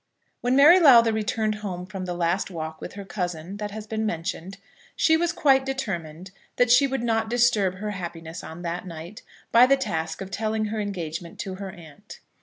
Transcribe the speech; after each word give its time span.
When 0.39 0.55
Mary 0.55 0.79
Lowther 0.79 1.13
returned 1.13 1.53
home 1.61 1.85
from 1.85 2.05
the 2.05 2.15
last 2.15 2.49
walk 2.49 2.81
with 2.81 2.93
her 2.93 3.05
cousin 3.05 3.57
that 3.57 3.69
has 3.69 3.85
been 3.85 4.03
mentioned, 4.03 4.57
she 4.95 5.15
was 5.15 5.31
quite 5.31 5.63
determined 5.63 6.31
that 6.55 6.71
she 6.71 6.87
would 6.87 7.03
not 7.03 7.29
disturb 7.29 7.75
her 7.75 7.91
happiness 7.91 8.43
on 8.43 8.63
that 8.63 8.87
night 8.87 9.21
by 9.51 9.67
the 9.67 9.77
task 9.77 10.19
of 10.19 10.31
telling 10.31 10.65
her 10.65 10.79
engagement 10.79 11.37
to 11.41 11.53
her 11.53 11.69
aunt. 11.69 12.19